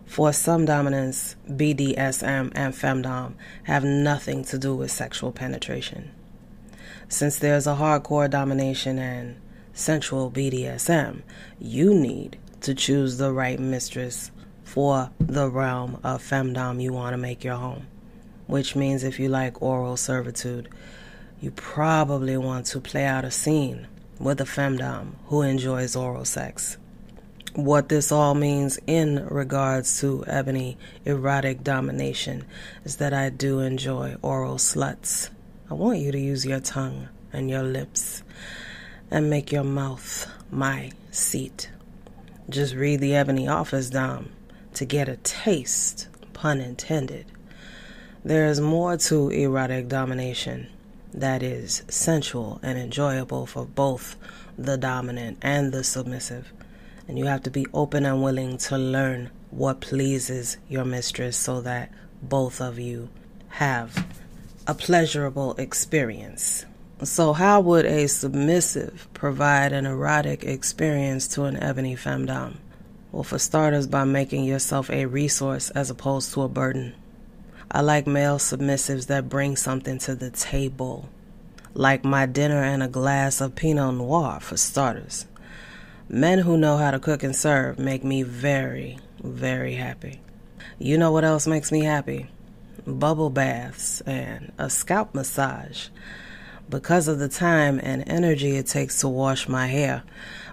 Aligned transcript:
For 0.05 0.32
some 0.32 0.64
dominants, 0.64 1.36
BDSM 1.48 2.50
and 2.55 2.75
femdom 2.75 3.34
have 3.64 3.84
nothing 3.84 4.44
to 4.47 4.58
do 4.58 4.75
with 4.75 4.91
sexual 4.91 5.30
penetration. 5.30 6.10
Since 7.08 7.38
there's 7.38 7.66
a 7.66 7.77
hardcore 7.77 8.28
domination 8.28 8.98
and 8.98 9.36
sensual 9.72 10.30
BDSM, 10.30 11.22
you 11.60 11.94
need 11.94 12.38
to 12.62 12.75
choose 12.75 13.19
the 13.19 13.33
right 13.33 13.58
mistress 13.58 14.30
for 14.64 15.11
the 15.19 15.48
realm 15.48 15.98
of 16.05 16.22
femdom 16.22 16.83
you 16.83 16.92
want 16.92 17.14
to 17.14 17.19
make 17.19 17.44
your 17.44 17.56
home. 17.56 17.86
Which 18.47 18.77
means 18.77 19.05
if 19.05 19.19
you 19.19 19.28
like 19.28 19.62
oral 19.62 19.97
servitude, 19.97 20.69
you 21.41 21.50
probably 21.50 22.36
want 22.36 22.66
to 22.66 22.81
play 22.81 23.05
out 23.05 23.25
a 23.25 23.31
scene 23.31 23.86
with 24.19 24.41
a 24.41 24.44
femdom 24.44 25.12
who 25.27 25.42
enjoys 25.42 25.97
oral 25.97 26.25
sex 26.25 26.77
what 27.55 27.88
this 27.88 28.12
all 28.12 28.34
means 28.34 28.78
in 28.86 29.27
regards 29.27 30.00
to 30.00 30.25
ebony 30.27 30.77
erotic 31.05 31.64
domination 31.64 32.44
is 32.84 32.97
that 32.97 33.12
I 33.12 33.28
do 33.31 33.61
enjoy 33.61 34.16
oral 34.22 34.56
sluts. 34.56 35.31
I 35.69 35.75
want 35.75 35.98
you 35.98 36.12
to 36.12 36.19
use 36.19 36.47
your 36.47 36.61
tongue 36.61 37.08
and 37.33 37.50
your 37.50 37.62
lips 37.62 38.22
and 39.11 39.28
make 39.28 39.50
your 39.50 39.64
mouth 39.64 40.31
my 40.50 40.92
seat. 41.11 41.70
Just 42.51 42.75
read 42.75 43.01
the 43.01 43.15
Ebony 43.15 43.48
Office 43.48 43.89
Dom 43.89 44.11
um, 44.11 44.31
to 44.75 44.84
get 44.84 45.09
a 45.09 45.17
taste, 45.17 46.09
pun 46.33 46.61
intended. 46.61 47.27
There 48.25 48.47
is 48.47 48.61
more 48.61 48.97
to 48.98 49.31
erotic 49.31 49.89
domination 49.89 50.69
that 51.15 51.43
is 51.43 51.83
sensual 51.89 52.61
and 52.62 52.78
enjoyable 52.78 53.47
for 53.47 53.65
both 53.65 54.17
the 54.59 54.77
dominant 54.77 55.39
and 55.41 55.73
the 55.73 55.83
submissive 55.83 56.53
and 57.11 57.19
you 57.19 57.27
have 57.27 57.43
to 57.43 57.51
be 57.51 57.67
open 57.75 58.06
and 58.06 58.22
willing 58.22 58.56
to 58.56 58.78
learn 58.78 59.28
what 59.50 59.81
pleases 59.81 60.59
your 60.69 60.84
mistress 60.84 61.37
so 61.37 61.60
that 61.60 61.91
both 62.22 62.60
of 62.60 62.78
you 62.78 63.09
have 63.49 64.06
a 64.69 64.75
pleasurable 64.75 65.56
experience. 65.56 66.65
So, 67.03 67.33
how 67.33 67.62
would 67.62 67.87
a 67.87 68.09
submissive 68.09 69.09
provide 69.15 69.72
an 69.72 69.87
erotic 69.87 70.44
experience 70.44 71.27
to 71.28 71.44
an 71.44 71.56
ebony 71.56 71.97
femdom? 71.97 72.56
Well, 73.11 73.22
for 73.22 73.38
starters, 73.38 73.87
by 73.87 74.05
making 74.05 74.44
yourself 74.44 74.91
a 74.91 75.06
resource 75.06 75.71
as 75.71 75.89
opposed 75.89 76.34
to 76.34 76.43
a 76.43 76.49
burden. 76.49 76.94
I 77.71 77.81
like 77.81 78.06
male 78.06 78.37
submissives 78.37 79.06
that 79.06 79.31
bring 79.31 79.56
something 79.56 79.97
to 80.00 80.15
the 80.15 80.31
table, 80.31 81.09
like 81.72 82.05
my 82.05 82.27
dinner 82.27 82.62
and 82.62 82.83
a 82.83 82.89
glass 82.89 83.41
of 83.41 83.55
Pinot 83.55 83.94
Noir, 83.94 84.39
for 84.41 84.59
starters. 84.59 85.25
Men 86.06 86.41
who 86.41 86.59
know 86.59 86.77
how 86.77 86.91
to 86.91 86.99
cook 86.99 87.22
and 87.22 87.34
serve 87.34 87.78
make 87.78 88.05
me 88.05 88.25
very, 88.25 88.99
very 89.22 89.75
happy. 89.75 90.21
You 90.78 90.99
know 90.99 91.12
what 91.12 91.25
else 91.25 91.47
makes 91.47 91.72
me 91.72 91.81
happy? 91.81 92.27
Bubble 92.87 93.31
baths 93.31 94.03
and 94.03 94.53
a 94.59 94.69
scalp 94.69 95.15
massage. 95.15 95.89
Because 96.70 97.08
of 97.08 97.19
the 97.19 97.28
time 97.28 97.81
and 97.82 98.04
energy 98.06 98.56
it 98.56 98.69
takes 98.69 99.00
to 99.00 99.08
wash 99.08 99.48
my 99.48 99.66
hair, 99.66 100.04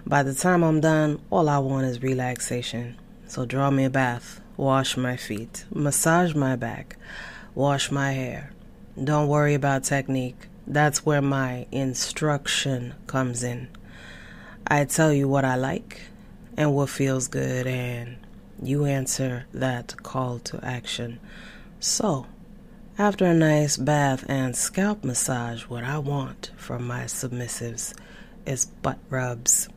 by 0.04 0.24
the 0.24 0.34
time 0.34 0.64
I'm 0.64 0.80
done, 0.80 1.20
all 1.30 1.48
I 1.48 1.58
want 1.58 1.86
is 1.86 2.02
relaxation. 2.02 2.96
So 3.28 3.46
draw 3.46 3.70
me 3.70 3.84
a 3.84 3.90
bath, 3.90 4.40
wash 4.56 4.96
my 4.96 5.16
feet, 5.16 5.64
massage 5.72 6.34
my 6.34 6.56
back, 6.56 6.96
wash 7.54 7.92
my 7.92 8.10
hair. 8.10 8.52
Don't 9.02 9.28
worry 9.28 9.54
about 9.54 9.84
technique. 9.84 10.48
That's 10.66 11.06
where 11.06 11.22
my 11.22 11.68
instruction 11.70 12.94
comes 13.06 13.44
in. 13.44 13.68
I 14.66 14.86
tell 14.86 15.12
you 15.12 15.28
what 15.28 15.44
I 15.44 15.54
like 15.54 16.00
and 16.56 16.74
what 16.74 16.88
feels 16.88 17.28
good, 17.28 17.68
and 17.68 18.16
you 18.60 18.86
answer 18.86 19.46
that 19.54 20.02
call 20.02 20.40
to 20.40 20.58
action. 20.64 21.20
So, 21.78 22.26
after 22.98 23.24
a 23.24 23.32
nice 23.32 23.76
bath 23.76 24.24
and 24.28 24.56
scalp 24.56 25.04
massage, 25.04 25.62
what 25.62 25.84
I 25.84 25.98
want 25.98 26.50
from 26.56 26.84
my 26.84 27.04
submissives 27.04 27.94
is 28.44 28.66
butt 28.66 28.98
rubs. 29.08 29.68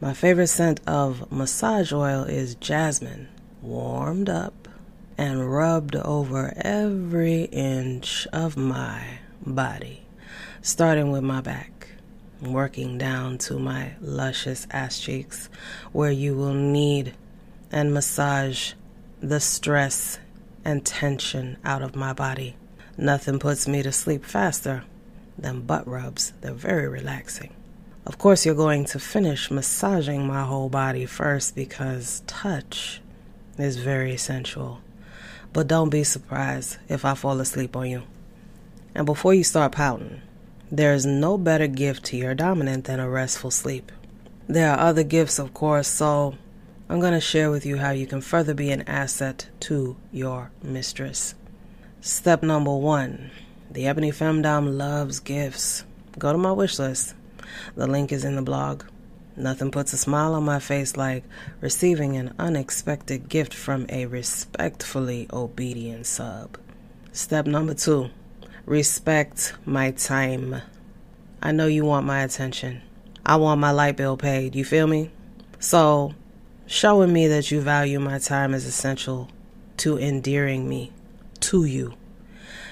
My 0.00 0.14
favorite 0.14 0.46
scent 0.46 0.80
of 0.86 1.30
massage 1.30 1.92
oil 1.92 2.24
is 2.24 2.54
jasmine, 2.54 3.28
warmed 3.60 4.30
up 4.30 4.66
and 5.18 5.52
rubbed 5.52 5.94
over 5.94 6.54
every 6.56 7.44
inch 7.44 8.26
of 8.32 8.56
my 8.56 9.18
body, 9.44 10.06
starting 10.62 11.12
with 11.12 11.22
my 11.22 11.42
back 11.42 11.88
working 12.40 12.98
down 12.98 13.38
to 13.38 13.58
my 13.58 13.92
luscious 14.00 14.66
ass 14.70 14.98
cheeks, 14.98 15.48
where 15.92 16.10
you 16.10 16.34
will 16.34 16.54
knead 16.54 17.14
and 17.70 17.94
massage 17.94 18.72
the 19.20 19.40
stress 19.40 20.18
and 20.64 20.84
tension 20.84 21.56
out 21.64 21.82
of 21.82 21.96
my 21.96 22.12
body. 22.12 22.56
Nothing 22.96 23.38
puts 23.38 23.68
me 23.68 23.82
to 23.82 23.92
sleep 23.92 24.24
faster 24.24 24.84
than 25.36 25.62
butt 25.62 25.86
rubs. 25.86 26.32
They're 26.40 26.52
very 26.52 26.88
relaxing. 26.88 27.54
Of 28.06 28.18
course, 28.18 28.44
you're 28.44 28.54
going 28.54 28.84
to 28.86 28.98
finish 28.98 29.50
massaging 29.50 30.26
my 30.26 30.44
whole 30.44 30.68
body 30.68 31.06
first 31.06 31.54
because 31.54 32.22
touch 32.26 33.00
is 33.58 33.76
very 33.78 34.16
sensual. 34.16 34.80
But 35.52 35.68
don't 35.68 35.90
be 35.90 36.04
surprised 36.04 36.78
if 36.88 37.04
I 37.04 37.14
fall 37.14 37.40
asleep 37.40 37.76
on 37.76 37.88
you. 37.88 38.02
And 38.94 39.06
before 39.06 39.34
you 39.34 39.42
start 39.42 39.72
pouting, 39.72 40.20
there 40.70 40.94
is 40.94 41.06
no 41.06 41.38
better 41.38 41.66
gift 41.66 42.04
to 42.06 42.16
your 42.16 42.34
dominant 42.34 42.84
than 42.84 43.00
a 43.00 43.08
restful 43.08 43.50
sleep. 43.50 43.90
There 44.48 44.70
are 44.70 44.78
other 44.78 45.02
gifts, 45.02 45.38
of 45.38 45.54
course, 45.54 45.88
so 45.88 46.34
I'm 46.94 47.00
going 47.00 47.12
to 47.12 47.20
share 47.20 47.50
with 47.50 47.66
you 47.66 47.78
how 47.78 47.90
you 47.90 48.06
can 48.06 48.20
further 48.20 48.54
be 48.54 48.70
an 48.70 48.82
asset 48.82 49.48
to 49.62 49.96
your 50.12 50.52
mistress. 50.62 51.34
Step 52.00 52.44
number 52.44 52.72
one 52.72 53.32
the 53.68 53.88
Ebony 53.88 54.12
Femdom 54.12 54.78
loves 54.78 55.18
gifts. 55.18 55.82
Go 56.20 56.30
to 56.30 56.38
my 56.38 56.52
wish 56.52 56.78
list. 56.78 57.16
The 57.74 57.88
link 57.88 58.12
is 58.12 58.24
in 58.24 58.36
the 58.36 58.42
blog. 58.42 58.84
Nothing 59.36 59.72
puts 59.72 59.92
a 59.92 59.96
smile 59.96 60.34
on 60.34 60.44
my 60.44 60.60
face 60.60 60.96
like 60.96 61.24
receiving 61.60 62.16
an 62.16 62.32
unexpected 62.38 63.28
gift 63.28 63.52
from 63.52 63.86
a 63.88 64.06
respectfully 64.06 65.26
obedient 65.32 66.06
sub. 66.06 66.58
Step 67.10 67.44
number 67.44 67.74
two 67.74 68.10
Respect 68.66 69.54
my 69.66 69.90
time. 69.90 70.62
I 71.42 71.50
know 71.50 71.66
you 71.66 71.84
want 71.84 72.06
my 72.06 72.22
attention. 72.22 72.82
I 73.26 73.34
want 73.34 73.60
my 73.60 73.72
light 73.72 73.96
bill 73.96 74.16
paid. 74.16 74.54
You 74.54 74.64
feel 74.64 74.86
me? 74.86 75.10
So, 75.58 76.14
showing 76.66 77.12
me 77.12 77.28
that 77.28 77.50
you 77.50 77.60
value 77.60 78.00
my 78.00 78.18
time 78.18 78.54
is 78.54 78.66
essential 78.66 79.28
to 79.76 79.98
endearing 79.98 80.68
me 80.68 80.92
to 81.40 81.64
you. 81.64 81.94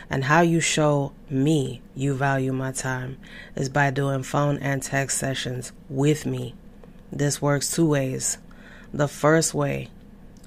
And 0.08 0.24
how 0.24 0.40
you 0.40 0.60
show 0.60 1.12
me 1.30 1.80
you 1.94 2.14
value 2.14 2.52
my 2.52 2.72
time 2.72 3.18
is 3.54 3.68
by 3.68 3.90
doing 3.90 4.22
phone 4.22 4.58
and 4.58 4.82
text 4.82 5.18
sessions 5.18 5.72
with 5.88 6.26
me. 6.26 6.54
This 7.10 7.40
works 7.40 7.70
two 7.70 7.86
ways. 7.86 8.38
The 8.92 9.08
first 9.08 9.54
way 9.54 9.88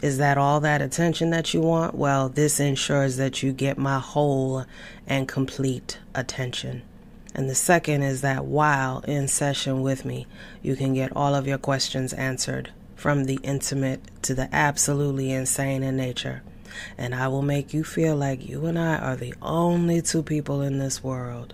Is 0.02 0.18
that 0.18 0.38
all 0.38 0.60
that 0.60 0.82
attention 0.82 1.30
that 1.32 1.54
you 1.54 1.62
want? 1.62 1.96
Well, 1.96 2.30
this 2.30 2.60
ensures 2.60 3.16
that 3.18 3.42
you 3.42 3.54
get 3.54 3.78
my 3.78 3.98
whole 3.98 4.66
and 5.08 5.28
complete 5.28 6.00
attention. 6.14 6.84
And 7.34 7.50
the 7.50 7.56
second 7.56 8.04
is 8.04 8.22
that 8.22 8.46
while 8.46 9.00
in 9.08 9.28
session 9.28 9.82
with 9.82 10.06
me, 10.06 10.28
you 10.62 10.76
can 10.76 10.94
get 10.94 11.16
all 11.16 11.34
of 11.34 11.48
your 11.48 11.58
questions 11.58 12.14
answered 12.14 12.72
from 12.96 13.26
the 13.26 13.40
intimate 13.44 14.02
to 14.24 14.34
the 14.34 14.50
absolutely 14.54 15.32
insane 15.32 15.84
in 15.84 15.98
nature. 15.98 16.42
And 16.98 17.14
I 17.16 17.28
will 17.28 17.42
make 17.42 17.74
you 17.74 17.84
feel 17.84 18.16
like 18.16 18.48
you 18.48 18.66
and 18.66 18.78
I 18.78 18.98
are 18.98 19.16
the 19.16 19.34
only 19.42 20.02
two 20.02 20.24
people 20.24 20.62
in 20.62 20.80
this 20.80 21.04
world. 21.04 21.54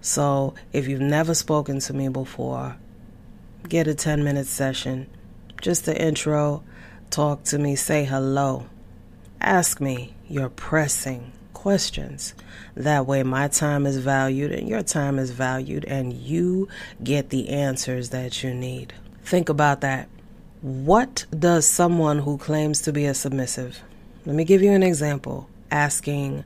So 0.00 0.54
if 0.72 0.88
you've 0.88 1.00
never 1.00 1.34
spoken 1.34 1.78
to 1.80 1.94
me 1.94 2.08
before, 2.08 2.76
get 3.68 3.86
a 3.86 3.94
10 3.94 4.24
minute 4.24 4.46
session. 4.46 5.06
Just 5.60 5.86
the 5.86 6.00
intro, 6.00 6.64
talk 7.10 7.44
to 7.44 7.58
me, 7.58 7.76
say 7.76 8.04
hello. 8.04 8.66
Ask 9.40 9.80
me 9.80 10.14
your 10.28 10.48
pressing 10.48 11.32
questions. 11.52 12.34
That 12.74 13.06
way, 13.06 13.22
my 13.22 13.46
time 13.46 13.86
is 13.86 13.98
valued 13.98 14.50
and 14.50 14.68
your 14.68 14.82
time 14.82 15.18
is 15.20 15.30
valued, 15.30 15.84
and 15.84 16.12
you 16.12 16.68
get 17.02 17.30
the 17.30 17.50
answers 17.50 18.10
that 18.10 18.42
you 18.42 18.52
need. 18.52 18.92
Think 19.24 19.48
about 19.48 19.80
that. 19.82 20.08
What 20.62 21.26
does 21.36 21.66
someone 21.66 22.20
who 22.20 22.38
claims 22.38 22.82
to 22.82 22.92
be 22.92 23.04
a 23.06 23.14
submissive? 23.14 23.82
Let 24.24 24.36
me 24.36 24.44
give 24.44 24.62
you 24.62 24.70
an 24.70 24.84
example. 24.84 25.48
Asking 25.72 26.44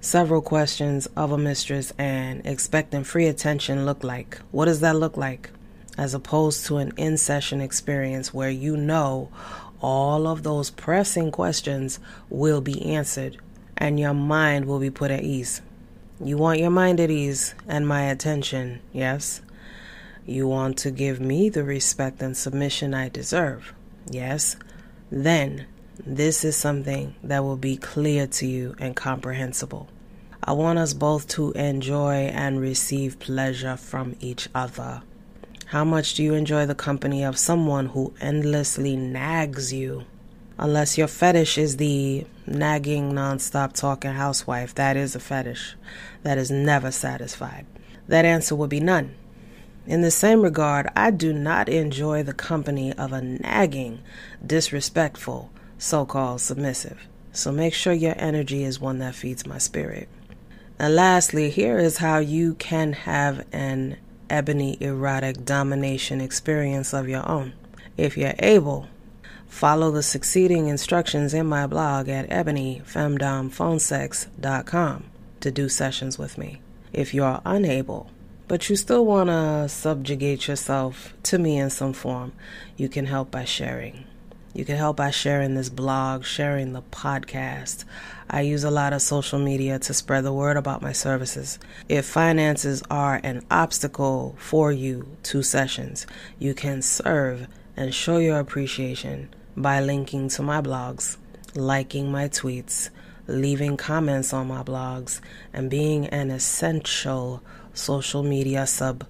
several 0.00 0.42
questions 0.42 1.06
of 1.16 1.30
a 1.30 1.38
mistress 1.38 1.92
and 1.96 2.44
expecting 2.44 3.04
free 3.04 3.28
attention 3.28 3.86
look 3.86 4.02
like? 4.02 4.40
What 4.50 4.64
does 4.64 4.80
that 4.80 4.96
look 4.96 5.16
like? 5.16 5.50
As 5.96 6.12
opposed 6.12 6.66
to 6.66 6.78
an 6.78 6.92
in 6.96 7.16
session 7.16 7.60
experience 7.60 8.34
where 8.34 8.50
you 8.50 8.76
know 8.76 9.28
all 9.80 10.26
of 10.26 10.42
those 10.42 10.70
pressing 10.70 11.30
questions 11.30 12.00
will 12.30 12.62
be 12.62 12.84
answered 12.84 13.36
and 13.76 14.00
your 14.00 14.12
mind 14.12 14.64
will 14.64 14.80
be 14.80 14.90
put 14.90 15.12
at 15.12 15.22
ease. 15.22 15.62
You 16.18 16.36
want 16.36 16.58
your 16.58 16.70
mind 16.70 16.98
at 16.98 17.12
ease 17.12 17.54
and 17.68 17.86
my 17.86 18.06
attention, 18.06 18.80
yes? 18.92 19.40
You 20.24 20.46
want 20.46 20.78
to 20.78 20.90
give 20.92 21.20
me 21.20 21.48
the 21.48 21.64
respect 21.64 22.22
and 22.22 22.36
submission 22.36 22.94
I 22.94 23.08
deserve, 23.08 23.74
yes? 24.08 24.56
Then 25.10 25.66
this 25.98 26.44
is 26.44 26.56
something 26.56 27.14
that 27.24 27.42
will 27.42 27.56
be 27.56 27.76
clear 27.76 28.26
to 28.28 28.46
you 28.46 28.76
and 28.78 28.94
comprehensible. 28.94 29.88
I 30.44 30.52
want 30.52 30.78
us 30.78 30.94
both 30.94 31.26
to 31.28 31.52
enjoy 31.52 32.30
and 32.32 32.60
receive 32.60 33.18
pleasure 33.18 33.76
from 33.76 34.14
each 34.20 34.48
other. 34.54 35.02
How 35.66 35.84
much 35.84 36.14
do 36.14 36.22
you 36.22 36.34
enjoy 36.34 36.66
the 36.66 36.74
company 36.74 37.24
of 37.24 37.38
someone 37.38 37.86
who 37.86 38.14
endlessly 38.20 38.94
nags 38.94 39.72
you? 39.72 40.04
Unless 40.58 40.98
your 40.98 41.08
fetish 41.08 41.58
is 41.58 41.78
the 41.78 42.26
nagging, 42.46 43.12
nonstop 43.12 43.72
talking 43.72 44.12
housewife, 44.12 44.74
that 44.76 44.96
is 44.96 45.16
a 45.16 45.20
fetish 45.20 45.76
that 46.22 46.38
is 46.38 46.50
never 46.50 46.90
satisfied. 46.90 47.66
That 48.06 48.24
answer 48.24 48.54
would 48.54 48.70
be 48.70 48.80
none. 48.80 49.14
In 49.86 50.02
the 50.02 50.10
same 50.12 50.42
regard, 50.42 50.88
I 50.94 51.10
do 51.10 51.32
not 51.32 51.68
enjoy 51.68 52.22
the 52.22 52.32
company 52.32 52.92
of 52.92 53.12
a 53.12 53.20
nagging, 53.20 53.98
disrespectful, 54.44 55.50
so 55.76 56.06
called 56.06 56.40
submissive. 56.40 57.08
So 57.32 57.50
make 57.50 57.74
sure 57.74 57.92
your 57.92 58.14
energy 58.16 58.62
is 58.62 58.78
one 58.78 58.98
that 58.98 59.16
feeds 59.16 59.44
my 59.44 59.58
spirit. 59.58 60.08
And 60.78 60.94
lastly, 60.94 61.50
here 61.50 61.78
is 61.78 61.96
how 61.98 62.18
you 62.18 62.54
can 62.54 62.92
have 62.92 63.44
an 63.52 63.96
ebony 64.30 64.78
erotic 64.80 65.44
domination 65.44 66.20
experience 66.20 66.92
of 66.92 67.08
your 67.08 67.28
own. 67.28 67.54
If 67.96 68.16
you're 68.16 68.34
able, 68.38 68.86
follow 69.48 69.90
the 69.90 70.04
succeeding 70.04 70.68
instructions 70.68 71.34
in 71.34 71.46
my 71.46 71.66
blog 71.66 72.08
at 72.08 72.30
ebonyfemdomphonesex.com 72.30 75.04
to 75.40 75.50
do 75.50 75.68
sessions 75.68 76.16
with 76.18 76.38
me. 76.38 76.60
If 76.92 77.12
you're 77.12 77.40
unable, 77.44 78.11
but 78.52 78.68
you 78.68 78.76
still 78.76 79.06
want 79.06 79.30
to 79.30 79.66
subjugate 79.66 80.46
yourself 80.46 81.14
to 81.22 81.38
me 81.38 81.56
in 81.56 81.70
some 81.70 81.94
form, 81.94 82.30
you 82.76 82.86
can 82.86 83.06
help 83.06 83.30
by 83.30 83.46
sharing. 83.46 84.04
You 84.52 84.66
can 84.66 84.76
help 84.76 84.98
by 84.98 85.10
sharing 85.10 85.54
this 85.54 85.70
blog, 85.70 86.26
sharing 86.26 86.74
the 86.74 86.82
podcast. 86.82 87.86
I 88.28 88.42
use 88.42 88.62
a 88.62 88.70
lot 88.70 88.92
of 88.92 89.00
social 89.00 89.38
media 89.38 89.78
to 89.78 89.94
spread 89.94 90.24
the 90.24 90.34
word 90.34 90.58
about 90.58 90.82
my 90.82 90.92
services. 90.92 91.58
If 91.88 92.04
finances 92.04 92.82
are 92.90 93.22
an 93.24 93.42
obstacle 93.50 94.36
for 94.38 94.70
you 94.70 95.16
to 95.22 95.42
sessions, 95.42 96.06
you 96.38 96.52
can 96.52 96.82
serve 96.82 97.48
and 97.74 97.94
show 97.94 98.18
your 98.18 98.38
appreciation 98.38 99.30
by 99.56 99.80
linking 99.80 100.28
to 100.28 100.42
my 100.42 100.60
blogs, 100.60 101.16
liking 101.54 102.12
my 102.12 102.28
tweets, 102.28 102.90
leaving 103.26 103.76
comments 103.76 104.32
on 104.32 104.48
my 104.48 104.62
blogs, 104.62 105.20
and 105.52 105.70
being 105.70 106.06
an 106.08 106.30
essential 106.30 107.42
social 107.74 108.22
media 108.22 108.66
sub. 108.66 109.06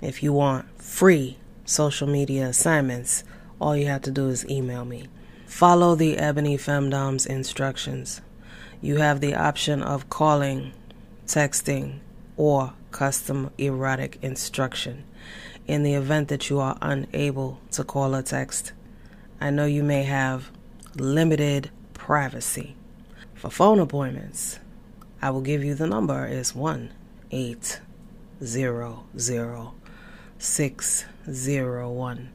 If 0.00 0.22
you 0.22 0.32
want 0.32 0.80
free 0.80 1.38
social 1.64 2.06
media 2.06 2.46
assignments, 2.46 3.24
all 3.60 3.76
you 3.76 3.86
have 3.86 4.02
to 4.02 4.10
do 4.10 4.28
is 4.28 4.48
email 4.48 4.84
me. 4.84 5.08
Follow 5.46 5.94
the 5.94 6.18
Ebony 6.18 6.56
Femdom's 6.56 7.26
instructions. 7.26 8.20
You 8.80 8.96
have 8.96 9.20
the 9.20 9.34
option 9.34 9.82
of 9.82 10.10
calling, 10.10 10.72
texting, 11.26 12.00
or 12.36 12.74
custom 12.90 13.50
erotic 13.58 14.18
instruction 14.22 15.04
in 15.66 15.82
the 15.82 15.94
event 15.94 16.28
that 16.28 16.48
you 16.50 16.60
are 16.60 16.76
unable 16.80 17.58
to 17.72 17.84
call 17.84 18.14
or 18.14 18.22
text. 18.22 18.72
I 19.40 19.50
know 19.50 19.66
you 19.66 19.82
may 19.82 20.04
have 20.04 20.50
limited 20.96 21.70
privacy. 21.94 22.76
For 23.46 23.52
phone 23.52 23.78
appointments, 23.78 24.58
I 25.22 25.30
will 25.30 25.40
give 25.40 25.62
you 25.62 25.76
the 25.76 25.86
number 25.86 26.26
is 26.26 26.52
1 26.52 26.90
800 27.30 28.98
601 30.36 32.30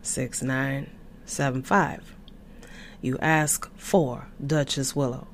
6975. 0.00 2.14
You 3.02 3.18
ask 3.18 3.70
for 3.76 4.28
Duchess 4.44 4.96
Willow. 4.96 5.26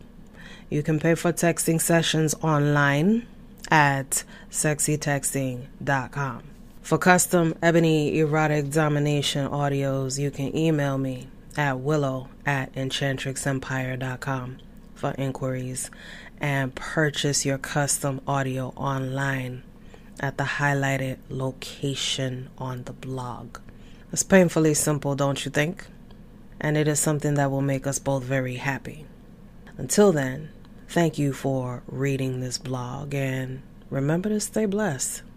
You 0.68 0.82
can 0.82 0.98
pay 0.98 1.14
for 1.14 1.32
texting 1.32 1.80
sessions 1.80 2.34
online 2.42 3.28
at 3.70 4.24
sexytexting.com. 4.50 6.42
For 6.82 6.98
custom 6.98 7.54
ebony 7.62 8.18
erotic 8.18 8.72
domination 8.72 9.48
audios, 9.48 10.18
you 10.18 10.32
can 10.32 10.56
email 10.56 10.98
me 10.98 11.28
at 11.56 11.78
willow 11.78 12.30
at 12.44 12.72
enchantrixempire.com 12.72 14.58
for 15.00 15.12
inquiries 15.12 15.90
and 16.40 16.74
purchase 16.74 17.46
your 17.46 17.58
custom 17.58 18.20
audio 18.26 18.68
online 18.76 19.62
at 20.20 20.36
the 20.36 20.44
highlighted 20.44 21.16
location 21.30 22.50
on 22.58 22.84
the 22.84 22.92
blog. 22.92 23.58
It's 24.12 24.22
painfully 24.22 24.74
simple, 24.74 25.14
don't 25.14 25.42
you 25.44 25.50
think? 25.50 25.86
And 26.60 26.76
it 26.76 26.86
is 26.86 27.00
something 27.00 27.34
that 27.34 27.50
will 27.50 27.62
make 27.62 27.86
us 27.86 27.98
both 27.98 28.22
very 28.22 28.56
happy. 28.56 29.06
Until 29.78 30.12
then, 30.12 30.50
thank 30.88 31.18
you 31.18 31.32
for 31.32 31.82
reading 31.86 32.40
this 32.40 32.58
blog 32.58 33.14
and 33.14 33.62
remember 33.88 34.28
to 34.28 34.40
stay 34.40 34.66
blessed. 34.66 35.22